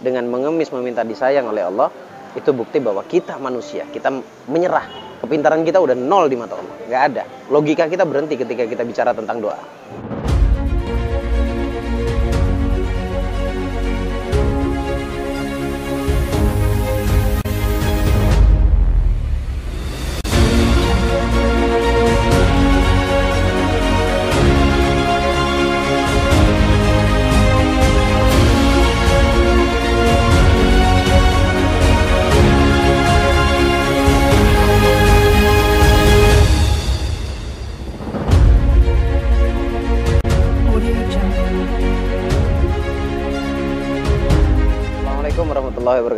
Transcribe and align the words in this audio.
dengan 0.00 0.26
mengemis 0.26 0.72
meminta 0.72 1.04
disayang 1.04 1.48
oleh 1.52 1.64
Allah 1.68 1.88
itu 2.32 2.50
bukti 2.50 2.80
bahwa 2.80 3.04
kita 3.04 3.36
manusia 3.36 3.84
kita 3.88 4.10
menyerah. 4.48 5.12
Kepintaran 5.20 5.60
kita 5.68 5.76
udah 5.76 5.92
nol 5.92 6.32
di 6.32 6.36
mata 6.40 6.56
Allah. 6.56 6.76
Nggak 6.88 7.02
ada. 7.12 7.22
Logika 7.52 7.84
kita 7.92 8.08
berhenti 8.08 8.40
ketika 8.40 8.64
kita 8.64 8.82
bicara 8.88 9.12
tentang 9.12 9.44
doa 9.44 9.60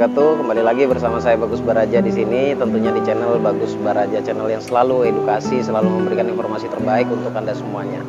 wabarakatuh. 0.02 0.42
Kembali 0.42 0.62
lagi 0.66 0.82
bersama 0.90 1.22
saya 1.22 1.38
Bagus 1.38 1.62
Baraja 1.62 2.02
di 2.02 2.10
sini, 2.10 2.58
tentunya 2.58 2.90
di 2.90 3.06
channel 3.06 3.38
Bagus 3.38 3.78
Baraja, 3.78 4.18
channel 4.18 4.50
yang 4.50 4.58
selalu 4.58 5.06
edukasi, 5.14 5.62
selalu 5.62 5.86
memberikan 5.86 6.26
informasi 6.26 6.66
terbaik 6.66 7.06
untuk 7.06 7.30
Anda 7.30 7.54
semuanya. 7.54 8.02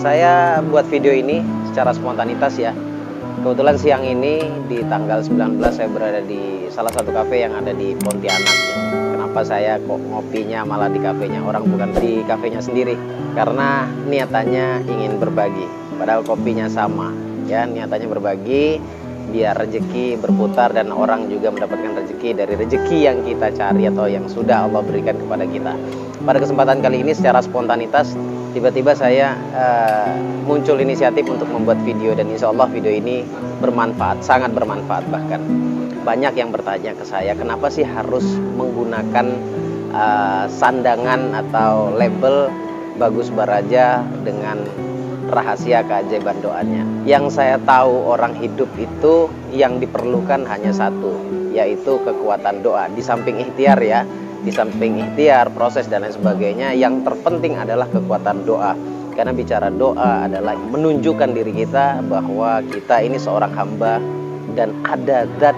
Saya 0.00 0.64
buat 0.64 0.88
video 0.88 1.12
ini 1.12 1.44
secara 1.68 1.92
spontanitas 1.92 2.56
ya. 2.56 2.72
Kebetulan 3.44 3.76
siang 3.76 4.00
ini 4.00 4.48
di 4.64 4.80
tanggal 4.88 5.20
19 5.20 5.60
saya 5.68 5.92
berada 5.92 6.24
di 6.24 6.72
salah 6.72 6.88
satu 6.88 7.12
kafe 7.12 7.44
yang 7.44 7.52
ada 7.52 7.76
di 7.76 7.92
Pontianak. 8.00 8.56
Kenapa 8.88 9.44
saya 9.44 9.76
kok 9.76 10.00
ngopinya 10.00 10.64
malah 10.64 10.88
di 10.88 11.04
kafenya 11.04 11.44
orang 11.44 11.68
bukan 11.68 12.00
di 12.00 12.24
kafenya 12.24 12.64
sendiri? 12.64 12.96
Karena 13.36 13.84
niatannya 14.08 14.88
ingin 14.88 15.20
berbagi. 15.20 15.68
Padahal 16.00 16.24
kopinya 16.24 16.64
sama 16.72 17.12
ya, 17.44 17.68
niatannya 17.68 18.08
berbagi 18.08 18.80
biar 19.30 19.54
rezeki 19.56 20.18
berputar 20.18 20.74
dan 20.74 20.90
orang 20.90 21.30
juga 21.30 21.54
mendapatkan 21.54 22.02
rezeki 22.02 22.34
dari 22.34 22.54
rezeki 22.58 22.98
yang 23.06 23.22
kita 23.22 23.54
cari 23.54 23.86
atau 23.86 24.10
yang 24.10 24.26
sudah 24.26 24.66
Allah 24.66 24.82
berikan 24.82 25.16
kepada 25.16 25.46
kita. 25.46 25.72
Pada 26.20 26.38
kesempatan 26.42 26.84
kali 26.84 27.00
ini 27.00 27.16
secara 27.16 27.40
spontanitas 27.40 28.12
tiba-tiba 28.52 28.92
saya 28.92 29.38
eh, 29.54 30.12
muncul 30.44 30.76
inisiatif 30.82 31.24
untuk 31.30 31.46
membuat 31.48 31.78
video 31.86 32.12
dan 32.12 32.28
insya 32.28 32.50
Allah 32.50 32.66
video 32.68 32.90
ini 32.90 33.22
bermanfaat, 33.62 34.20
sangat 34.20 34.50
bermanfaat 34.52 35.06
bahkan. 35.08 35.40
Banyak 36.02 36.34
yang 36.34 36.50
bertanya 36.50 36.96
ke 36.96 37.04
saya 37.06 37.32
kenapa 37.38 37.70
sih 37.70 37.86
harus 37.86 38.26
menggunakan 38.58 39.26
eh, 39.94 40.44
sandangan 40.50 41.32
atau 41.46 41.94
label 41.94 42.50
Bagus 43.00 43.32
Baraja 43.32 44.04
dengan 44.20 44.60
rahasia 45.32 45.80
keajaiban 45.88 46.36
doanya. 46.44 46.84
Yang 47.08 47.40
saya 47.40 47.56
tahu 47.64 48.12
orang 48.12 48.36
hidup 48.36 48.68
itu 48.76 49.32
yang 49.56 49.80
diperlukan 49.80 50.44
hanya 50.44 50.68
satu, 50.68 51.16
yaitu 51.56 51.96
kekuatan 52.04 52.60
doa. 52.60 52.92
Di 52.92 53.00
samping 53.00 53.40
ikhtiar 53.40 53.80
ya, 53.80 54.04
di 54.44 54.52
samping 54.52 55.00
ikhtiar, 55.00 55.48
proses 55.56 55.88
dan 55.88 56.04
lain 56.04 56.12
sebagainya, 56.12 56.76
yang 56.76 57.00
terpenting 57.00 57.56
adalah 57.56 57.88
kekuatan 57.88 58.44
doa. 58.44 58.76
Karena 59.16 59.32
bicara 59.32 59.72
doa 59.72 60.28
adalah 60.28 60.52
menunjukkan 60.60 61.32
diri 61.32 61.56
kita 61.56 62.04
bahwa 62.04 62.60
kita 62.68 63.00
ini 63.00 63.16
seorang 63.16 63.52
hamba 63.56 63.96
dan 64.52 64.76
ada 64.84 65.24
zat 65.40 65.56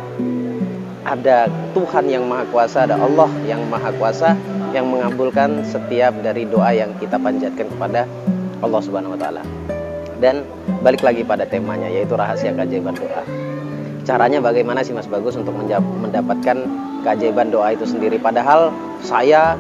ada 1.03 1.51
Tuhan 1.75 2.07
yang 2.07 2.31
Maha 2.31 2.47
Kuasa, 2.55 2.87
ada 2.87 2.95
Allah 2.95 3.27
yang 3.43 3.67
Maha 3.67 3.91
Kuasa 3.99 4.39
yang 4.73 4.89
mengabulkan 4.89 5.63
setiap 5.69 6.17
dari 6.25 6.49
doa 6.49 6.73
yang 6.73 6.91
kita 6.99 7.21
panjatkan 7.21 7.69
kepada 7.69 8.09
Allah 8.65 8.81
Subhanahu 8.81 9.15
wa 9.15 9.21
taala. 9.21 9.43
Dan 10.19 10.47
balik 10.81 11.05
lagi 11.05 11.23
pada 11.27 11.45
temanya 11.45 11.91
yaitu 11.91 12.17
rahasia 12.17 12.55
keajaiban 12.57 12.97
doa. 12.97 13.23
Caranya 14.03 14.43
bagaimana 14.43 14.83
sih 14.83 14.91
Mas 14.91 15.07
Bagus 15.07 15.39
untuk 15.39 15.55
mendapatkan 15.55 16.57
keajaiban 17.07 17.55
doa 17.55 17.75
itu 17.75 17.87
sendiri 17.87 18.19
padahal 18.19 18.75
saya 19.03 19.55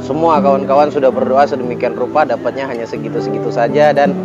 semua 0.00 0.40
kawan-kawan 0.40 0.90
sudah 0.90 1.12
berdoa 1.12 1.44
sedemikian 1.46 1.94
rupa 1.94 2.24
dapatnya 2.26 2.66
hanya 2.68 2.84
segitu-segitu 2.88 3.48
saja 3.52 3.92
dan 3.92 4.16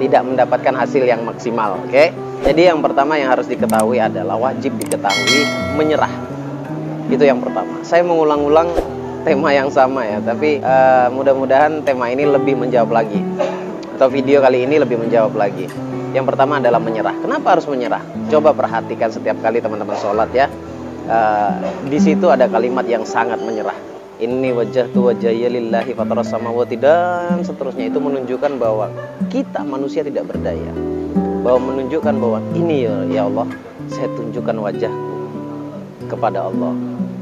tidak 0.00 0.24
mendapatkan 0.24 0.72
hasil 0.72 1.04
yang 1.04 1.22
maksimal, 1.28 1.76
oke? 1.76 2.04
Jadi 2.40 2.72
yang 2.72 2.80
pertama 2.80 3.20
yang 3.20 3.36
harus 3.36 3.44
diketahui 3.44 4.00
adalah 4.00 4.40
wajib 4.40 4.72
diketahui 4.80 5.44
menyerah. 5.76 6.08
Itu 7.12 7.20
yang 7.20 7.44
pertama. 7.44 7.84
Saya 7.84 8.00
mengulang-ulang 8.00 8.72
tema 9.22 9.52
yang 9.52 9.68
sama 9.68 10.04
ya, 10.06 10.18
tapi 10.24 10.60
eh, 10.60 11.06
mudah-mudahan 11.12 11.84
tema 11.84 12.08
ini 12.08 12.24
lebih 12.24 12.56
menjawab 12.56 12.90
lagi 12.90 13.20
atau 14.00 14.08
video 14.08 14.40
kali 14.40 14.64
ini 14.64 14.80
lebih 14.80 14.96
menjawab 14.96 15.36
lagi. 15.36 15.68
Yang 16.10 16.34
pertama 16.34 16.58
adalah 16.58 16.80
menyerah. 16.82 17.14
Kenapa 17.20 17.54
harus 17.54 17.68
menyerah? 17.68 18.02
Coba 18.32 18.50
perhatikan 18.56 19.12
setiap 19.12 19.38
kali 19.44 19.62
teman-teman 19.62 19.94
sholat 20.00 20.32
ya. 20.32 20.48
Eh, 21.04 21.52
di 21.86 21.98
situ 22.00 22.32
ada 22.32 22.48
kalimat 22.48 22.88
yang 22.88 23.04
sangat 23.04 23.38
menyerah. 23.44 23.76
Ini 24.20 24.52
wajah 24.52 24.92
tu 24.92 25.08
wajahya 25.08 25.48
lillahi 25.48 25.96
fataras 25.96 26.28
samawati 26.28 26.76
dan 26.76 27.40
seterusnya 27.40 27.88
itu 27.88 27.96
menunjukkan 28.00 28.52
bahwa 28.60 28.92
kita 29.32 29.64
manusia 29.64 30.04
tidak 30.04 30.28
berdaya. 30.28 30.72
Bahwa 31.40 31.72
menunjukkan 31.72 32.14
bahwa 32.20 32.44
ini 32.52 32.84
ya, 32.84 32.96
ya 33.08 33.22
Allah, 33.28 33.48
saya 33.88 34.12
tunjukkan 34.12 34.56
wajahku 34.60 35.08
kepada 36.08 36.52
Allah. 36.52 36.72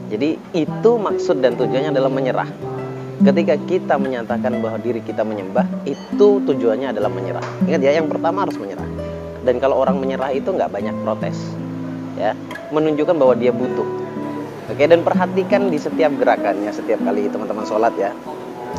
Jadi 0.09 0.41
itu 0.57 0.91
maksud 0.97 1.45
dan 1.45 1.55
tujuannya 1.55 1.93
adalah 1.93 2.09
menyerah. 2.09 2.49
Ketika 3.19 3.55
kita 3.67 3.95
menyatakan 3.99 4.63
bahwa 4.63 4.79
diri 4.79 5.03
kita 5.03 5.27
menyembah, 5.27 5.67
itu 5.85 6.39
tujuannya 6.43 6.95
adalah 6.95 7.11
menyerah. 7.11 7.43
Ingat 7.67 7.81
ya, 7.83 7.93
yang 7.99 8.07
pertama 8.07 8.47
harus 8.47 8.57
menyerah. 8.57 8.87
Dan 9.43 9.59
kalau 9.59 9.83
orang 9.83 9.99
menyerah 9.99 10.31
itu 10.31 10.49
nggak 10.55 10.71
banyak 10.71 10.95
protes, 11.03 11.35
ya, 12.15 12.33
menunjukkan 12.71 13.17
bahwa 13.19 13.35
dia 13.35 13.51
butuh. 13.51 13.89
Oke, 14.71 14.85
dan 14.87 15.03
perhatikan 15.03 15.67
di 15.73 15.81
setiap 15.81 16.15
gerakannya, 16.15 16.71
setiap 16.71 17.03
kali 17.03 17.27
teman-teman 17.27 17.67
sholat 17.67 17.91
ya, 17.99 18.15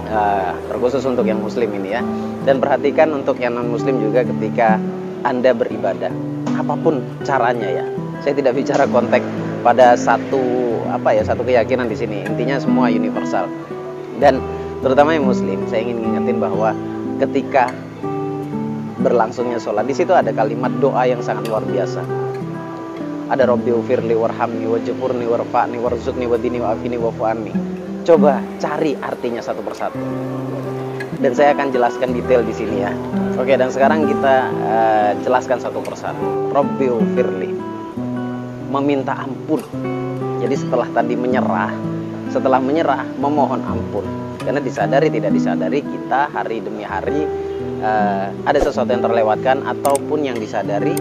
Ah, 0.10 0.58
terkhusus 0.66 1.06
untuk 1.06 1.26
yang 1.26 1.38
muslim 1.38 1.70
ini 1.70 1.94
ya. 1.94 2.02
Dan 2.46 2.58
perhatikan 2.58 3.14
untuk 3.14 3.38
yang 3.38 3.58
non 3.58 3.70
muslim 3.70 4.02
juga 4.02 4.26
ketika 4.26 4.82
anda 5.22 5.54
beribadah, 5.54 6.10
apa 6.58 6.74
pun 6.80 7.02
caranya 7.22 7.70
ya. 7.70 7.86
Saya 8.26 8.34
tidak 8.34 8.58
bicara 8.58 8.90
konteks 8.90 9.26
pada 9.62 9.94
satu 9.94 10.42
apa 10.90 11.16
ya 11.16 11.24
satu 11.24 11.46
keyakinan 11.46 11.88
di 11.88 11.98
sini. 11.98 12.26
Intinya 12.26 12.58
semua 12.58 12.90
universal. 12.90 13.46
Dan 14.20 14.42
terutama 14.84 15.16
yang 15.16 15.30
muslim, 15.30 15.64
saya 15.70 15.86
ingin 15.86 16.02
ngingetin 16.04 16.38
bahwa 16.42 16.76
ketika 17.22 17.72
berlangsungnya 19.00 19.58
sholat 19.58 19.88
di 19.88 19.96
situ 19.96 20.12
ada 20.12 20.30
kalimat 20.36 20.72
doa 20.84 21.08
yang 21.08 21.24
sangat 21.24 21.48
luar 21.48 21.64
biasa. 21.64 22.04
Ada 23.30 23.46
Robbi 23.46 23.70
ufirli 23.72 24.18
warhamni 24.18 24.66
wajfurni 24.66 25.26
warfa'ni 25.30 25.78
warzuqni 25.78 26.26
wadini 26.26 26.60
wa'afini 26.60 26.98
wa'fu'anni. 26.98 27.54
Coba 28.04 28.42
cari 28.58 28.98
artinya 28.98 29.40
satu 29.40 29.62
persatu. 29.62 30.02
Dan 31.20 31.36
saya 31.36 31.54
akan 31.54 31.70
jelaskan 31.70 32.16
detail 32.16 32.42
di 32.42 32.56
sini 32.56 32.82
ya. 32.82 32.92
Oke, 33.38 33.54
dan 33.54 33.70
sekarang 33.70 34.08
kita 34.08 34.36
eh, 34.50 35.12
jelaskan 35.22 35.62
satu 35.62 35.80
persatu. 35.84 36.50
Robbi 36.50 36.90
ufirli 36.90 37.52
meminta 38.70 39.14
ampun. 39.14 39.62
Jadi 40.40 40.56
setelah 40.56 40.88
tadi 40.96 41.14
menyerah, 41.20 41.72
setelah 42.32 42.60
menyerah 42.64 43.04
memohon 43.20 43.62
ampun. 43.64 44.06
Karena 44.40 44.64
disadari 44.64 45.12
tidak 45.12 45.36
disadari 45.36 45.84
kita 45.84 46.32
hari 46.32 46.64
demi 46.64 46.82
hari 46.88 47.28
eh, 47.84 48.28
ada 48.32 48.60
sesuatu 48.60 48.90
yang 48.90 49.04
terlewatkan 49.04 49.62
ataupun 49.68 50.26
yang 50.26 50.40
disadari 50.40 50.96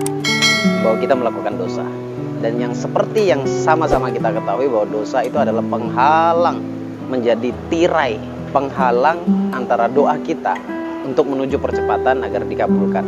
bahwa 0.82 0.96
kita 0.98 1.14
melakukan 1.14 1.54
dosa. 1.54 1.86
Dan 2.38 2.58
yang 2.62 2.70
seperti 2.74 3.30
yang 3.30 3.42
sama-sama 3.46 4.14
kita 4.14 4.30
ketahui 4.30 4.70
bahwa 4.70 4.86
dosa 5.02 5.26
itu 5.26 5.38
adalah 5.38 5.62
penghalang 5.66 6.62
menjadi 7.10 7.50
tirai 7.66 8.38
penghalang 8.50 9.20
antara 9.52 9.86
doa 9.88 10.16
kita 10.24 10.56
untuk 11.04 11.28
menuju 11.28 11.60
percepatan 11.60 12.24
agar 12.24 12.44
dikabulkan. 12.44 13.04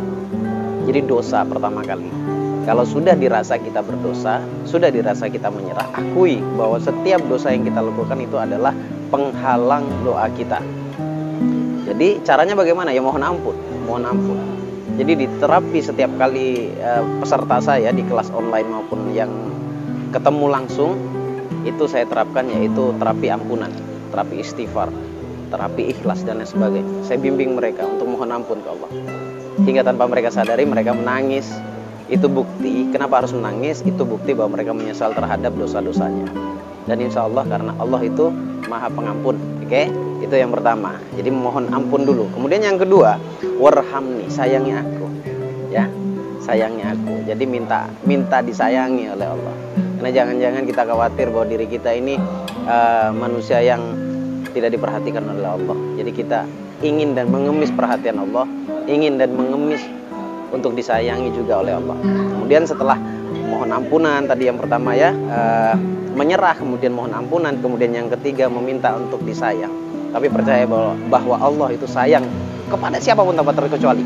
Jadi 0.85 0.99
dosa 1.05 1.45
pertama 1.45 1.85
kali. 1.85 2.09
Kalau 2.61 2.85
sudah 2.85 3.17
dirasa 3.17 3.57
kita 3.57 3.81
berdosa, 3.81 4.37
sudah 4.69 4.93
dirasa 4.93 5.25
kita 5.25 5.49
menyerah, 5.49 5.89
akui 5.97 6.37
bahwa 6.53 6.77
setiap 6.77 7.17
dosa 7.25 7.49
yang 7.49 7.65
kita 7.65 7.81
lakukan 7.81 8.21
itu 8.21 8.37
adalah 8.37 8.69
penghalang 9.09 9.85
doa 10.05 10.29
kita. 10.37 10.61
Jadi 11.89 12.21
caranya 12.21 12.53
bagaimana? 12.53 12.93
Ya 12.93 13.01
mohon 13.01 13.25
ampun, 13.25 13.57
mohon 13.89 14.05
ampun. 14.05 14.37
Jadi 14.95 15.25
diterapi 15.25 15.79
setiap 15.81 16.13
kali 16.21 16.69
eh, 16.77 17.03
peserta 17.17 17.57
saya 17.57 17.89
di 17.89 18.05
kelas 18.05 18.29
online 18.29 18.69
maupun 18.69 19.09
yang 19.09 19.31
ketemu 20.13 20.45
langsung 20.51 20.93
itu 21.65 21.89
saya 21.89 22.05
terapkan 22.05 22.45
yaitu 22.45 22.93
terapi 23.01 23.33
ampunan, 23.33 23.73
terapi 24.13 24.45
istighfar, 24.45 24.93
terapi 25.49 25.97
ikhlas 25.97 26.21
dan 26.21 26.37
lain 26.41 26.49
sebagainya. 26.49 26.93
Saya 27.09 27.17
bimbing 27.17 27.57
mereka 27.57 27.89
untuk 27.89 28.05
mohon 28.05 28.29
ampun 28.29 28.61
ke 28.61 28.69
Allah. 28.69 28.91
Hingga 29.61 29.81
tanpa 29.85 30.05
mereka 30.05 30.29
sadari 30.33 30.65
mereka 30.65 30.93
menangis, 30.95 31.49
itu 32.11 32.27
bukti 32.27 32.91
kenapa 32.91 33.23
harus 33.23 33.31
menangis 33.31 33.79
itu 33.87 34.03
bukti 34.03 34.35
bahwa 34.35 34.59
mereka 34.59 34.75
menyesal 34.75 35.15
terhadap 35.15 35.55
dosa-dosanya. 35.55 36.27
Dan 36.83 36.99
insya 36.99 37.23
Allah 37.23 37.47
karena 37.47 37.71
Allah 37.79 38.01
itu 38.03 38.27
maha 38.67 38.91
pengampun 38.91 39.39
oke? 39.63 39.83
Itu 40.19 40.35
yang 40.35 40.51
pertama. 40.51 40.99
Jadi 41.15 41.31
mohon 41.31 41.71
ampun 41.71 42.03
dulu. 42.03 42.27
Kemudian 42.35 42.61
yang 42.61 42.75
kedua 42.75 43.15
warhamni 43.57 44.27
sayangi 44.27 44.75
aku 44.75 45.07
ya. 45.71 45.87
Sayangi 46.43 46.83
aku. 46.83 47.23
Jadi 47.23 47.47
minta 47.47 47.87
minta 48.03 48.43
disayangi 48.43 49.07
oleh 49.07 49.27
Allah. 49.31 49.55
Karena 50.01 50.09
jangan-jangan 50.11 50.63
kita 50.67 50.81
khawatir 50.83 51.25
bahwa 51.31 51.45
diri 51.47 51.65
kita 51.69 51.95
ini 51.95 52.19
uh, 52.67 53.13
manusia 53.15 53.63
yang 53.63 53.79
tidak 54.51 54.75
diperhatikan 54.75 55.23
oleh 55.31 55.47
Allah. 55.47 55.77
Jadi 55.95 56.11
kita 56.11 56.43
ingin 56.81 57.13
dan 57.13 57.29
mengemis 57.29 57.69
perhatian 57.71 58.17
Allah 58.19 58.49
ingin 58.89 59.21
dan 59.21 59.31
mengemis 59.37 59.85
untuk 60.51 60.75
disayangi 60.75 61.31
juga 61.31 61.63
oleh 61.63 61.73
Allah. 61.75 61.97
Kemudian 62.03 62.63
setelah 62.67 62.99
mohon 63.51 63.71
ampunan 63.71 64.23
tadi 64.27 64.47
yang 64.47 64.59
pertama 64.59 64.95
ya 64.95 65.11
uh, 65.11 65.75
menyerah 66.15 66.55
kemudian 66.55 66.91
mohon 66.95 67.11
ampunan 67.15 67.55
kemudian 67.59 67.91
yang 67.91 68.07
ketiga 68.19 68.51
meminta 68.51 68.93
untuk 68.95 69.23
disayang. 69.23 69.71
Tapi 70.11 70.27
percaya 70.27 70.67
bahwa 70.67 70.93
bahwa 71.07 71.35
Allah 71.39 71.67
itu 71.71 71.87
sayang 71.87 72.27
kepada 72.67 72.99
siapa 72.99 73.23
pun 73.23 73.35
tanpa 73.35 73.55
terkecuali 73.55 74.03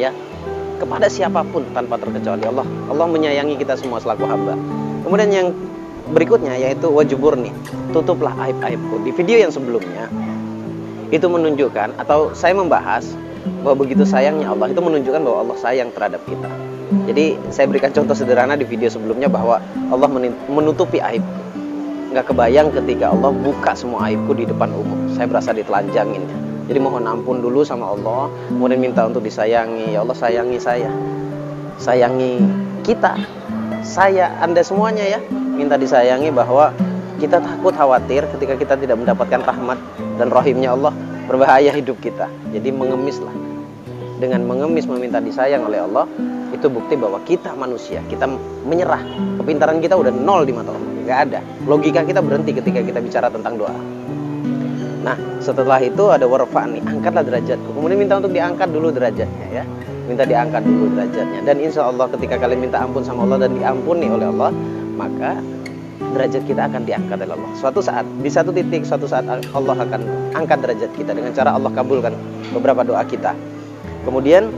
ya. 0.00 0.10
Kepada 0.76 1.08
siapa 1.08 1.40
pun 1.44 1.64
tanpa 1.72 1.96
terkecuali. 1.96 2.44
Allah 2.44 2.66
Allah 2.88 3.06
menyayangi 3.08 3.56
kita 3.56 3.76
semua 3.76 4.00
selaku 4.00 4.28
hamba. 4.28 4.56
Kemudian 5.04 5.30
yang 5.32 5.48
berikutnya 6.10 6.54
yaitu 6.54 6.86
wajibur 6.86 7.34
nih 7.34 7.50
tutuplah 7.90 8.30
aib 8.46 8.58
aibku 8.62 9.02
di 9.02 9.10
video 9.10 9.42
yang 9.42 9.50
sebelumnya 9.50 10.06
itu 11.10 11.26
menunjukkan 11.26 11.98
atau 11.98 12.30
saya 12.34 12.54
membahas 12.54 13.06
bahwa 13.64 13.86
begitu 13.86 14.02
sayangnya 14.06 14.50
Allah 14.52 14.70
itu 14.70 14.80
menunjukkan 14.80 15.20
bahwa 15.22 15.38
Allah 15.46 15.56
sayang 15.58 15.90
terhadap 15.94 16.22
kita 16.26 16.50
jadi 16.86 17.34
saya 17.50 17.66
berikan 17.66 17.90
contoh 17.90 18.14
sederhana 18.14 18.54
di 18.54 18.62
video 18.62 18.86
sebelumnya 18.86 19.26
bahwa 19.26 19.58
Allah 19.90 20.08
menutupi 20.46 21.02
aib. 21.02 21.22
Nggak 22.14 22.30
kebayang 22.30 22.70
ketika 22.70 23.10
Allah 23.10 23.34
buka 23.34 23.74
semua 23.74 24.06
aibku 24.06 24.30
di 24.38 24.46
depan 24.46 24.70
umum. 24.70 25.10
Saya 25.10 25.26
berasa 25.26 25.50
ditelanjangin. 25.50 26.22
Jadi 26.66 26.78
mohon 26.78 27.06
ampun 27.06 27.42
dulu 27.42 27.62
sama 27.62 27.94
Allah, 27.94 28.30
kemudian 28.50 28.78
minta 28.78 29.06
untuk 29.06 29.22
disayangi. 29.22 29.94
Ya 29.94 30.02
Allah 30.06 30.14
sayangi 30.14 30.58
saya. 30.62 30.90
Sayangi 31.78 32.42
kita. 32.86 33.18
Saya, 33.82 34.34
Anda 34.42 34.62
semuanya 34.62 35.06
ya. 35.06 35.18
Minta 35.30 35.78
disayangi 35.78 36.30
bahwa 36.30 36.70
kita 37.18 37.42
takut 37.42 37.74
khawatir 37.74 38.26
ketika 38.34 38.54
kita 38.54 38.74
tidak 38.78 38.98
mendapatkan 38.98 39.42
rahmat 39.42 39.78
dan 40.18 40.28
rahimnya 40.30 40.74
Allah 40.74 40.92
berbahaya 41.26 41.74
hidup 41.74 41.98
kita. 42.00 42.30
Jadi 42.54 42.70
mengemislah. 42.70 43.34
Dengan 44.16 44.48
mengemis 44.48 44.88
meminta 44.88 45.20
disayang 45.20 45.68
oleh 45.68 45.84
Allah, 45.84 46.08
itu 46.56 46.72
bukti 46.72 46.96
bahwa 46.96 47.20
kita 47.26 47.52
manusia 47.52 48.00
kita 48.08 48.24
menyerah. 48.64 49.02
Kepintaran 49.42 49.82
kita 49.82 49.98
udah 49.98 50.08
nol 50.08 50.48
di 50.48 50.56
mata 50.56 50.72
Allah. 50.72 50.90
Nggak 51.04 51.18
ada. 51.28 51.40
Logika 51.68 52.00
kita 52.06 52.24
berhenti 52.24 52.56
ketika 52.56 52.80
kita 52.80 52.98
bicara 53.04 53.28
tentang 53.28 53.60
doa. 53.60 53.76
Nah 55.04 55.16
setelah 55.44 55.78
itu 55.84 56.08
ada 56.08 56.24
warfa'ni. 56.24 56.80
Angkatlah 56.80 57.22
derajatku. 57.28 57.76
Kemudian 57.76 57.98
minta 58.00 58.16
untuk 58.16 58.32
diangkat 58.32 58.72
dulu 58.72 58.88
derajatnya 58.88 59.46
ya. 59.52 59.64
Minta 60.08 60.24
diangkat 60.24 60.64
dulu 60.64 60.96
derajatnya. 60.96 61.40
Dan 61.44 61.60
insya 61.60 61.84
Allah 61.86 62.08
ketika 62.08 62.40
kalian 62.40 62.64
minta 62.64 62.80
ampun 62.80 63.04
sama 63.04 63.28
Allah 63.28 63.46
dan 63.46 63.52
diampuni 63.58 64.08
oleh 64.08 64.26
Allah 64.32 64.50
maka 64.96 65.38
derajat 66.16 66.42
kita 66.48 66.64
akan 66.72 66.88
diangkat 66.88 67.20
oleh 67.20 67.36
Allah. 67.36 67.52
Suatu 67.60 67.84
saat 67.84 68.08
di 68.24 68.30
satu 68.32 68.50
titik 68.50 68.88
suatu 68.88 69.04
saat 69.04 69.28
Allah 69.28 69.76
akan 69.76 70.00
angkat 70.32 70.64
derajat 70.64 70.90
kita 70.96 71.12
dengan 71.12 71.36
cara 71.36 71.52
Allah 71.52 71.68
kabulkan 71.76 72.16
beberapa 72.56 72.80
doa 72.80 73.04
kita. 73.04 73.36
Kemudian 74.08 74.48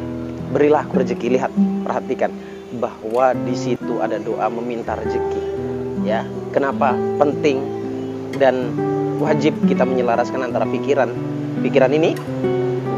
berilah 0.54 0.86
aku 0.86 1.02
rezeki 1.02 1.34
lihat 1.34 1.50
perhatikan 1.82 2.30
bahwa 2.78 3.34
di 3.42 3.58
situ 3.58 3.98
ada 3.98 4.22
doa 4.22 4.46
meminta 4.52 4.94
rezeki 4.94 5.40
ya 6.08 6.24
kenapa 6.56 6.96
penting 7.20 7.60
dan 8.40 8.72
wajib 9.20 9.52
kita 9.66 9.84
menyelaraskan 9.84 10.40
antara 10.46 10.64
pikiran? 10.68 11.10
Pikiran 11.58 11.90
ini 11.90 12.14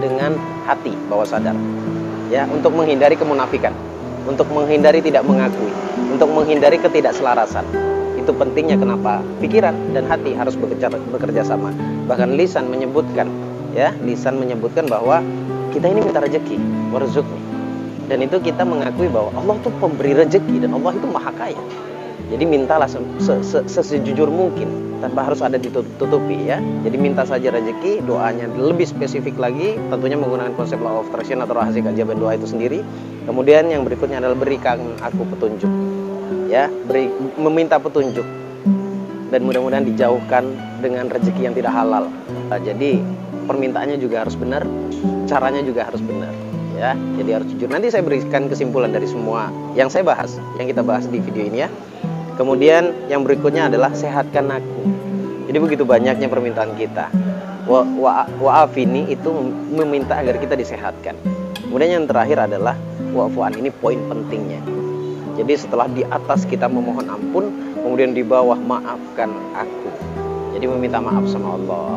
dengan 0.04 0.36
hati 0.68 0.92
bawah 1.08 1.24
sadar. 1.24 1.56
Ya 2.30 2.46
untuk 2.46 2.76
menghindari 2.76 3.18
kemunafikan 3.18 3.74
untuk 4.28 4.46
menghindari 4.52 5.02
tidak 5.02 5.26
mengakui 5.26 5.72
untuk 6.12 6.30
menghindari 6.30 6.78
ketidakselarasan 6.78 7.66
itu 8.30 8.38
pentingnya 8.38 8.78
kenapa? 8.78 9.26
Pikiran 9.42 9.74
dan 9.90 10.06
hati 10.06 10.38
harus 10.38 10.54
bekerja 10.54 10.86
bekerja 10.86 11.42
sama. 11.42 11.74
Bahkan 12.06 12.38
lisan 12.38 12.70
menyebutkan 12.70 13.26
ya 13.74 13.90
lisan 14.06 14.38
menyebutkan 14.38 14.86
bahwa 14.86 15.18
kita 15.74 15.90
ini 15.90 15.98
minta 15.98 16.22
rezeki 16.22 16.62
warzukni 16.94 17.42
dan 18.06 18.22
itu 18.22 18.38
kita 18.38 18.62
mengakui 18.62 19.10
bahwa 19.10 19.34
Allah 19.34 19.58
itu 19.58 19.70
pemberi 19.82 20.14
rezeki 20.14 20.62
dan 20.62 20.78
Allah 20.78 20.94
itu 20.94 21.06
maha 21.10 21.34
kaya. 21.34 21.58
Jadi 22.30 22.46
mintalah 22.46 22.86
sesejujur 23.66 24.30
mungkin 24.30 25.02
tanpa 25.02 25.26
harus 25.26 25.42
ada 25.42 25.58
ditutupi 25.58 26.46
ya. 26.46 26.62
Jadi 26.86 26.94
minta 27.02 27.26
saja 27.26 27.50
rezeki 27.50 28.06
doanya 28.06 28.46
lebih 28.54 28.86
spesifik 28.86 29.34
lagi 29.42 29.74
tentunya 29.90 30.14
menggunakan 30.14 30.54
konsep 30.54 30.78
law 30.78 31.02
of 31.02 31.10
attraction 31.10 31.42
atau 31.42 31.58
rahasia 31.58 31.82
kajian 31.82 32.14
doa 32.14 32.38
itu 32.38 32.46
sendiri. 32.46 32.86
Kemudian 33.26 33.66
yang 33.66 33.82
berikutnya 33.82 34.22
adalah 34.22 34.38
berikan 34.38 34.78
aku 35.02 35.26
petunjuk 35.34 35.99
ya 36.50 36.66
beri 36.86 37.10
meminta 37.38 37.78
petunjuk. 37.78 38.26
Dan 39.30 39.46
mudah-mudahan 39.46 39.86
dijauhkan 39.86 40.42
dengan 40.82 41.06
rezeki 41.06 41.46
yang 41.46 41.54
tidak 41.54 41.70
halal. 41.70 42.10
Nah, 42.50 42.58
jadi 42.58 42.98
permintaannya 43.46 44.02
juga 44.02 44.26
harus 44.26 44.34
benar 44.34 44.66
caranya 45.30 45.62
juga 45.62 45.86
harus 45.86 46.02
benar 46.02 46.34
ya. 46.74 46.98
Jadi 46.98 47.30
harus 47.30 47.46
jujur. 47.54 47.70
Nanti 47.70 47.94
saya 47.94 48.02
berikan 48.02 48.50
kesimpulan 48.50 48.90
dari 48.90 49.06
semua 49.06 49.46
yang 49.78 49.86
saya 49.86 50.02
bahas 50.02 50.34
yang 50.58 50.66
kita 50.66 50.82
bahas 50.82 51.06
di 51.06 51.22
video 51.22 51.46
ini 51.46 51.62
ya. 51.62 51.70
Kemudian 52.34 53.06
yang 53.06 53.22
berikutnya 53.22 53.70
adalah 53.70 53.94
sehatkan 53.94 54.50
aku. 54.50 54.82
Jadi 55.46 55.58
begitu 55.62 55.84
banyaknya 55.86 56.26
permintaan 56.26 56.74
kita. 56.74 57.06
Wa, 57.70 57.86
wa, 57.86 58.26
wa'afini 58.42 59.12
itu 59.14 59.30
meminta 59.70 60.18
agar 60.18 60.42
kita 60.42 60.58
disehatkan. 60.58 61.14
Kemudian 61.70 62.02
yang 62.02 62.04
terakhir 62.10 62.50
adalah 62.50 62.74
wa'fu'an 63.14 63.54
ini 63.54 63.70
poin 63.70 64.00
pentingnya 64.10 64.58
jadi 65.40 65.56
setelah 65.56 65.88
di 65.88 66.04
atas 66.04 66.44
kita 66.44 66.68
memohon 66.68 67.08
ampun 67.08 67.48
kemudian 67.80 68.12
di 68.12 68.20
bawah 68.20 68.60
maafkan 68.60 69.32
aku 69.56 69.88
jadi 70.52 70.68
meminta 70.68 71.00
maaf 71.00 71.24
sama 71.24 71.56
Allah 71.56 71.96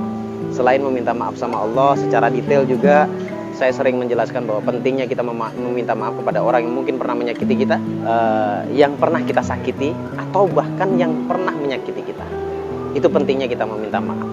selain 0.56 0.80
meminta 0.80 1.12
maaf 1.12 1.36
sama 1.36 1.68
Allah 1.68 2.00
secara 2.00 2.32
detail 2.32 2.64
juga 2.64 3.12
saya 3.54 3.70
sering 3.70 4.02
menjelaskan 4.02 4.50
bahwa 4.50 4.66
pentingnya 4.66 5.06
kita 5.06 5.22
meminta 5.24 5.94
maaf 5.94 6.18
kepada 6.18 6.42
orang 6.42 6.66
yang 6.66 6.74
mungkin 6.74 6.98
pernah 6.98 7.14
menyakiti 7.14 7.54
kita, 7.54 7.78
uh, 8.02 8.66
yang 8.74 8.98
pernah 8.98 9.22
kita 9.22 9.46
sakiti, 9.46 9.94
atau 10.18 10.50
bahkan 10.50 10.98
yang 10.98 11.30
pernah 11.30 11.54
menyakiti 11.54 12.02
kita. 12.02 12.26
Itu 12.98 13.14
pentingnya 13.14 13.46
kita 13.46 13.70
meminta 13.70 14.02
maaf. 14.02 14.26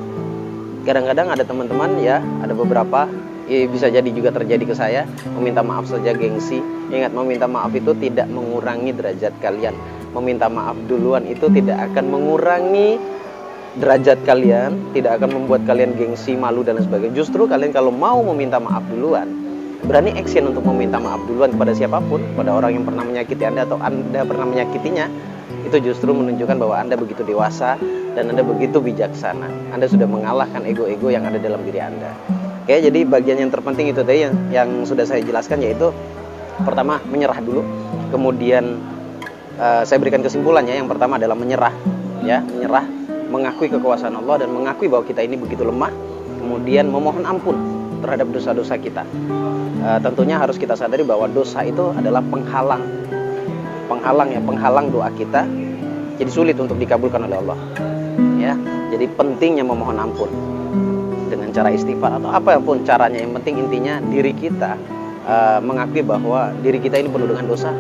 Kadang-kadang 0.88 1.37
ada 1.37 1.45
teman-teman 1.45 2.00
ya, 2.00 2.25
ada 2.40 2.57
beberapa 2.57 3.07
bisa 3.50 3.90
jadi 3.90 4.07
juga 4.14 4.30
terjadi 4.30 4.62
ke 4.62 4.75
saya 4.78 5.02
meminta 5.35 5.61
maaf 5.61 5.90
saja 5.90 6.14
gengsi. 6.14 6.62
Ingat 6.90 7.11
meminta 7.11 7.50
maaf 7.50 7.75
itu 7.75 7.90
tidak 7.99 8.30
mengurangi 8.30 8.95
derajat 8.95 9.35
kalian. 9.42 9.75
Meminta 10.14 10.47
maaf 10.50 10.78
duluan 10.90 11.26
itu 11.26 11.47
tidak 11.50 11.90
akan 11.90 12.11
mengurangi 12.11 12.99
derajat 13.78 14.19
kalian, 14.26 14.90
tidak 14.90 15.23
akan 15.23 15.42
membuat 15.42 15.62
kalian 15.62 15.95
gengsi, 15.95 16.35
malu 16.35 16.66
dan 16.66 16.83
sebagainya. 16.83 17.14
Justru 17.14 17.47
kalian 17.47 17.71
kalau 17.71 17.95
mau 17.95 18.19
meminta 18.35 18.59
maaf 18.59 18.83
duluan, 18.90 19.30
berani 19.87 20.11
action 20.19 20.50
untuk 20.50 20.66
meminta 20.66 20.99
maaf 20.99 21.23
duluan 21.30 21.54
kepada 21.54 21.71
siapa 21.71 22.02
pun, 22.02 22.19
pada 22.35 22.50
orang 22.50 22.75
yang 22.75 22.85
pernah 22.87 23.07
menyakiti 23.07 23.47
Anda 23.47 23.62
atau 23.71 23.78
Anda 23.78 24.26
pernah 24.26 24.47
menyakitinya, 24.50 25.07
itu 25.71 25.76
justru 25.87 26.11
menunjukkan 26.11 26.57
bahwa 26.59 26.83
Anda 26.83 26.99
begitu 26.99 27.23
dewasa 27.23 27.78
dan 28.19 28.35
Anda 28.35 28.42
begitu 28.42 28.83
bijaksana. 28.83 29.71
Anda 29.71 29.87
sudah 29.87 30.11
mengalahkan 30.11 30.66
ego-ego 30.66 31.14
yang 31.14 31.23
ada 31.23 31.38
dalam 31.38 31.62
diri 31.62 31.78
Anda. 31.78 32.39
Oke, 32.61 32.76
jadi 32.76 33.09
bagian 33.09 33.40
yang 33.40 33.50
terpenting 33.50 33.88
itu 33.88 34.05
tadi 34.05 34.29
yang, 34.29 34.35
yang 34.52 34.69
sudah 34.85 35.09
saya 35.09 35.25
jelaskan 35.25 35.64
yaitu 35.64 35.88
pertama 36.61 37.00
menyerah 37.09 37.40
dulu, 37.40 37.64
kemudian 38.12 38.76
uh, 39.57 39.81
saya 39.88 39.97
berikan 39.97 40.21
kesimpulannya 40.21 40.76
yang 40.76 40.85
pertama 40.85 41.17
adalah 41.17 41.33
menyerah, 41.33 41.73
ya 42.21 42.45
menyerah 42.45 42.85
mengakui 43.33 43.73
kekuasaan 43.73 44.12
Allah 44.12 44.45
dan 44.45 44.52
mengakui 44.52 44.93
bahwa 44.93 45.09
kita 45.09 45.25
ini 45.25 45.40
begitu 45.40 45.64
lemah, 45.64 45.88
kemudian 46.37 46.93
memohon 46.93 47.25
ampun 47.25 47.57
terhadap 48.05 48.29
dosa-dosa 48.29 48.76
kita. 48.76 49.09
E, 49.81 49.88
tentunya 50.02 50.37
harus 50.37 50.59
kita 50.59 50.75
sadari 50.75 51.07
bahwa 51.07 51.31
dosa 51.31 51.62
itu 51.62 51.95
adalah 51.95 52.21
penghalang, 52.26 52.83
penghalang 53.87 54.35
ya, 54.35 54.40
penghalang 54.43 54.90
doa 54.90 55.09
kita. 55.14 55.47
Jadi 56.19 56.29
sulit 56.29 56.59
untuk 56.61 56.76
dikabulkan 56.76 57.25
oleh 57.25 57.38
Allah. 57.40 57.59
Ya, 58.37 58.52
jadi 58.93 59.09
pentingnya 59.14 59.64
memohon 59.64 59.97
ampun 59.97 60.29
dengan 61.30 61.54
cara 61.54 61.70
istighfar 61.70 62.18
atau 62.18 62.34
apa 62.34 62.58
pun 62.58 62.82
caranya. 62.82 63.22
Yang 63.22 63.38
penting 63.40 63.54
intinya 63.62 64.02
diri 64.02 64.34
kita 64.34 64.75
e, 65.22 65.37
mengakui 65.62 66.02
bahwa 66.02 66.50
diri 66.58 66.82
kita 66.82 66.99
ini 66.99 67.06
penuh 67.06 67.30
dengan 67.30 67.46
dosa. 67.46 67.70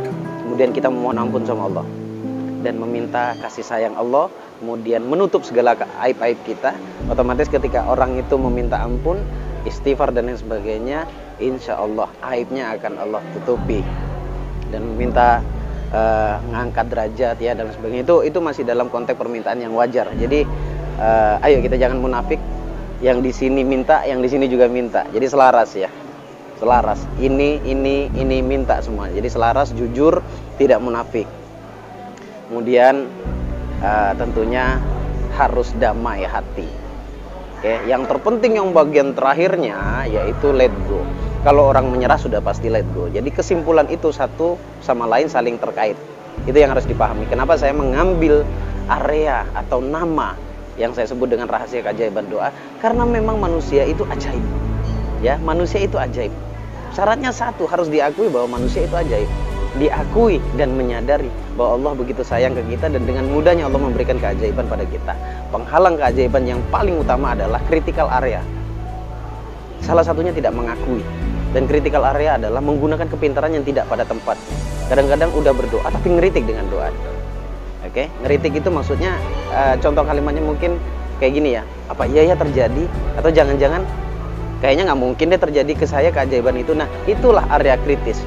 Kemudian 0.46 0.70
kita 0.70 0.86
memohon 0.86 1.18
ampun 1.18 1.42
sama 1.42 1.66
Allah 1.66 1.86
dan 2.62 2.78
meminta 2.78 3.34
kasih 3.42 3.66
sayang 3.66 3.98
Allah. 3.98 4.30
Kemudian 4.60 5.08
menutup 5.08 5.40
segala 5.40 5.72
aib-aib 6.04 6.36
kita. 6.44 6.76
Otomatis 7.08 7.48
ketika 7.48 7.88
orang 7.88 8.20
itu 8.20 8.36
meminta 8.36 8.76
ampun 8.76 9.24
istighfar 9.64 10.12
dan 10.12 10.28
lain 10.28 10.36
sebagainya 10.36 11.08
insya 11.40 11.80
Allah 11.80 12.12
aibnya 12.20 12.76
akan 12.76 13.00
Allah 13.00 13.24
tutupi. 13.32 13.80
Dan 14.68 14.84
meminta 14.92 15.40
eh, 15.96 16.34
ngangkat 16.52 16.86
derajat 16.92 17.36
ya 17.40 17.56
dan 17.56 17.72
sebagainya. 17.72 18.04
Itu 18.04 18.20
itu 18.20 18.38
masih 18.44 18.68
dalam 18.68 18.92
konteks 18.92 19.16
permintaan 19.16 19.64
yang 19.64 19.72
wajar. 19.72 20.12
Jadi 20.12 20.44
eh, 21.00 21.44
ayo 21.48 21.64
kita 21.64 21.80
jangan 21.80 21.96
munafik 21.96 22.36
yang 23.00 23.24
di 23.24 23.32
sini 23.32 23.64
minta 23.64 24.04
yang 24.04 24.20
di 24.20 24.28
sini 24.28 24.46
juga 24.46 24.68
minta. 24.68 25.08
Jadi 25.08 25.26
selaras 25.26 25.70
ya. 25.72 25.88
Selaras. 26.60 27.00
Ini 27.16 27.64
ini 27.64 28.12
ini 28.12 28.44
minta 28.44 28.76
semua. 28.84 29.08
Jadi 29.08 29.28
selaras 29.32 29.72
jujur 29.72 30.20
tidak 30.60 30.78
munafik. 30.84 31.24
Kemudian 32.48 33.08
eh, 33.80 34.12
tentunya 34.20 34.76
harus 35.40 35.72
damai 35.80 36.28
hati. 36.28 36.68
Oke 37.60 37.88
yang 37.88 38.04
terpenting 38.04 38.60
yang 38.60 38.72
bagian 38.76 39.16
terakhirnya 39.16 40.04
yaitu 40.04 40.52
let 40.52 40.72
go. 40.84 41.00
Kalau 41.40 41.72
orang 41.72 41.88
menyerah 41.88 42.20
sudah 42.20 42.44
pasti 42.44 42.68
let 42.68 42.84
go. 42.92 43.08
Jadi 43.08 43.32
kesimpulan 43.32 43.88
itu 43.88 44.12
satu 44.12 44.60
sama 44.84 45.08
lain 45.08 45.32
saling 45.32 45.56
terkait. 45.56 45.96
Itu 46.44 46.56
yang 46.56 46.76
harus 46.76 46.84
dipahami. 46.84 47.24
Kenapa 47.32 47.56
saya 47.56 47.72
mengambil 47.72 48.44
area 48.92 49.48
atau 49.56 49.80
nama 49.80 50.36
yang 50.80 50.96
saya 50.96 51.04
sebut 51.04 51.28
dengan 51.28 51.44
rahasia 51.44 51.84
keajaiban 51.84 52.24
doa 52.32 52.48
karena 52.80 53.04
memang 53.04 53.36
manusia 53.36 53.84
itu 53.84 54.08
ajaib. 54.08 54.40
Ya 55.20 55.36
manusia 55.44 55.84
itu 55.84 56.00
ajaib. 56.00 56.32
Syaratnya 56.96 57.30
satu 57.30 57.68
harus 57.68 57.92
diakui 57.92 58.32
bahwa 58.32 58.56
manusia 58.56 58.88
itu 58.88 58.96
ajaib. 58.96 59.28
Diakui 59.78 60.42
dan 60.58 60.74
menyadari 60.74 61.30
bahwa 61.54 61.78
Allah 61.78 61.92
begitu 61.94 62.26
sayang 62.26 62.56
ke 62.58 62.64
kita 62.74 62.90
dan 62.90 63.06
dengan 63.06 63.28
mudahnya 63.30 63.68
Allah 63.68 63.78
memberikan 63.78 64.18
keajaiban 64.18 64.66
pada 64.66 64.82
kita. 64.88 65.14
Penghalang 65.52 65.94
keajaiban 66.00 66.42
yang 66.48 66.58
paling 66.72 66.98
utama 66.98 67.36
adalah 67.36 67.60
critical 67.68 68.10
area. 68.10 68.42
Salah 69.84 70.02
satunya 70.02 70.34
tidak 70.34 70.56
mengakui. 70.56 71.04
Dan 71.50 71.66
critical 71.66 72.06
area 72.06 72.38
adalah 72.38 72.62
menggunakan 72.62 73.10
kepintaran 73.10 73.50
yang 73.50 73.66
tidak 73.66 73.86
pada 73.90 74.06
tempat. 74.06 74.38
Kadang-kadang 74.86 75.30
udah 75.34 75.50
berdoa 75.54 75.86
tapi 75.90 76.18
ngeritik 76.18 76.46
dengan 76.46 76.66
doa 76.70 76.90
oke? 77.84 78.04
Ngeritik 78.24 78.60
itu 78.60 78.68
maksudnya 78.68 79.16
eh, 79.52 79.74
contoh 79.80 80.04
kalimatnya 80.04 80.44
mungkin 80.44 80.76
kayak 81.18 81.32
gini 81.36 81.50
ya. 81.58 81.62
Apa 81.88 82.06
iya 82.06 82.32
ya 82.32 82.34
terjadi? 82.36 82.84
Atau 83.16 83.30
jangan-jangan 83.32 83.82
kayaknya 84.60 84.92
nggak 84.92 85.00
mungkin 85.00 85.26
deh 85.32 85.40
terjadi 85.40 85.72
ke 85.76 85.86
saya 85.88 86.08
keajaiban 86.14 86.56
itu. 86.60 86.72
Nah 86.76 86.88
itulah 87.08 87.44
area 87.52 87.80
kritis. 87.80 88.20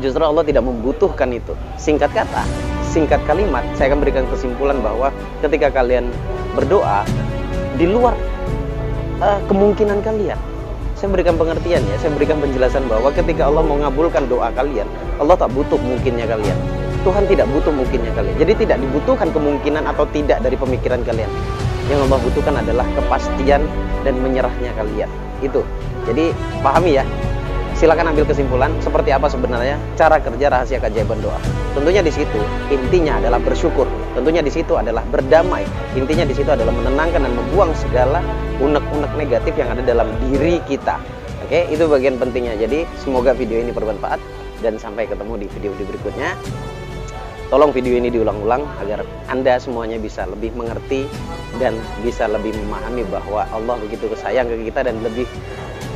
Justru 0.00 0.24
Allah 0.24 0.42
tidak 0.42 0.64
membutuhkan 0.64 1.28
itu. 1.32 1.52
Singkat 1.76 2.10
kata 2.16 2.70
singkat 2.90 3.22
kalimat 3.22 3.62
saya 3.78 3.94
akan 3.94 4.02
berikan 4.02 4.26
kesimpulan 4.26 4.82
bahwa 4.82 5.14
ketika 5.46 5.70
kalian 5.70 6.10
berdoa 6.58 7.06
di 7.78 7.86
luar 7.86 8.18
eh, 9.22 9.38
kemungkinan 9.46 10.02
kalian 10.02 10.36
saya 10.98 11.08
berikan 11.14 11.38
pengertian 11.38 11.80
ya 11.86 11.96
saya 12.02 12.12
berikan 12.12 12.42
penjelasan 12.42 12.84
bahwa 12.90 13.14
ketika 13.14 13.46
Allah 13.46 13.62
mengabulkan 13.62 14.26
doa 14.26 14.50
kalian 14.52 14.90
Allah 15.22 15.38
tak 15.38 15.54
butuh 15.54 15.78
mungkinnya 15.78 16.26
kalian 16.26 16.58
Tuhan 17.00 17.24
tidak 17.28 17.46
butuh 17.48 17.72
mungkinnya 17.72 18.12
kalian 18.12 18.34
jadi 18.36 18.52
tidak 18.60 18.78
dibutuhkan 18.82 19.28
kemungkinan 19.32 19.88
atau 19.88 20.04
tidak 20.12 20.38
dari 20.44 20.56
pemikiran 20.56 21.00
kalian 21.04 21.30
yang 21.88 22.00
Allah 22.06 22.20
butuhkan 22.22 22.54
adalah 22.60 22.86
kepastian 22.94 23.64
dan 24.04 24.14
menyerahnya 24.20 24.70
kalian 24.76 25.10
itu 25.40 25.64
jadi 26.04 26.32
pahami 26.60 27.00
ya 27.00 27.04
silakan 27.80 28.12
ambil 28.12 28.28
kesimpulan 28.28 28.68
seperti 28.84 29.08
apa 29.08 29.32
sebenarnya 29.32 29.80
cara 29.96 30.20
kerja 30.20 30.52
rahasia 30.52 30.76
keajaiban 30.84 31.16
doa. 31.24 31.40
Tentunya 31.72 32.04
di 32.04 32.12
situ 32.12 32.36
intinya 32.68 33.16
adalah 33.16 33.40
bersyukur. 33.40 33.88
Tentunya 34.12 34.44
di 34.44 34.52
situ 34.52 34.76
adalah 34.76 35.00
berdamai. 35.08 35.64
Intinya 35.96 36.28
di 36.28 36.36
situ 36.36 36.52
adalah 36.52 36.76
menenangkan 36.76 37.24
dan 37.24 37.32
membuang 37.32 37.72
segala 37.72 38.20
unek-unek 38.60 39.16
negatif 39.16 39.56
yang 39.56 39.72
ada 39.72 39.80
dalam 39.80 40.12
diri 40.28 40.60
kita. 40.68 41.00
Oke, 41.48 41.72
itu 41.72 41.80
bagian 41.88 42.20
pentingnya. 42.20 42.60
Jadi 42.60 42.84
semoga 43.00 43.32
video 43.32 43.56
ini 43.56 43.72
bermanfaat 43.72 44.20
dan 44.60 44.76
sampai 44.76 45.08
ketemu 45.08 45.40
di 45.40 45.46
video-video 45.48 45.88
berikutnya. 45.88 46.36
Tolong 47.50 47.74
video 47.74 47.98
ini 47.98 48.14
diulang-ulang 48.14 48.62
agar 48.78 49.02
Anda 49.26 49.58
semuanya 49.58 49.98
bisa 49.98 50.22
lebih 50.22 50.54
mengerti 50.54 51.10
dan 51.58 51.74
bisa 51.98 52.30
lebih 52.30 52.54
memahami 52.54 53.02
bahwa 53.10 53.42
Allah 53.50 53.74
begitu 53.82 54.06
sayang 54.14 54.46
ke 54.46 54.70
kita 54.70 54.86
dan 54.86 55.02
lebih 55.02 55.26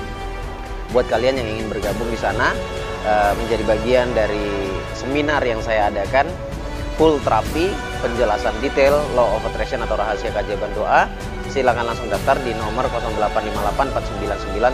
Buat 0.90 1.06
kalian 1.06 1.38
yang 1.38 1.46
ingin 1.46 1.70
bergabung 1.70 2.10
di 2.10 2.18
sana 2.18 2.50
eh, 3.06 3.32
menjadi 3.38 3.62
bagian 3.62 4.10
dari 4.18 4.74
seminar 4.98 5.46
yang 5.46 5.62
saya 5.62 5.94
adakan 5.94 6.26
full 6.98 7.22
terapi 7.22 7.70
penjelasan 8.02 8.50
detail 8.58 8.98
law 9.14 9.38
of 9.38 9.46
attraction 9.46 9.78
atau 9.82 9.94
rahasia 9.94 10.34
keajaiban 10.34 10.70
doa 10.74 11.06
silakan 11.50 11.90
langsung 11.90 12.06
daftar 12.10 12.38
di 12.42 12.54
nomor 12.54 12.86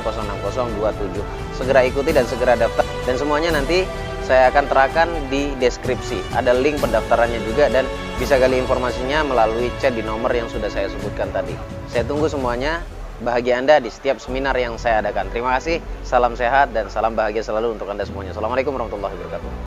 085849906027 0.01 1.57
segera 1.57 1.81
ikuti 1.85 2.13
dan 2.13 2.29
segera 2.29 2.57
daftar 2.61 2.85
dan 3.09 3.17
semuanya 3.17 3.57
nanti 3.57 3.89
saya 4.31 4.47
akan 4.55 4.65
terahkan 4.71 5.09
di 5.27 5.51
deskripsi. 5.59 6.23
Ada 6.39 6.55
link 6.55 6.79
pendaftarannya 6.79 7.43
juga 7.43 7.67
dan 7.67 7.83
bisa 8.15 8.39
gali 8.39 8.63
informasinya 8.63 9.27
melalui 9.27 9.75
chat 9.83 9.91
di 9.91 10.07
nomor 10.07 10.31
yang 10.31 10.47
sudah 10.47 10.71
saya 10.71 10.87
sebutkan 10.87 11.35
tadi. 11.35 11.59
Saya 11.91 12.07
tunggu 12.07 12.31
semuanya. 12.31 12.79
Bahagia 13.21 13.61
Anda 13.61 13.85
di 13.85 13.93
setiap 13.93 14.17
seminar 14.17 14.57
yang 14.57 14.81
saya 14.81 15.05
adakan. 15.05 15.29
Terima 15.29 15.53
kasih 15.59 15.77
salam 16.07 16.33
sehat 16.41 16.73
dan 16.73 16.89
salam 16.89 17.13
bahagia 17.13 17.45
selalu 17.45 17.77
untuk 17.77 17.91
Anda 17.93 18.09
semuanya. 18.09 18.33
Assalamualaikum 18.33 18.73
warahmatullahi 18.73 19.13
wabarakatuh 19.13 19.51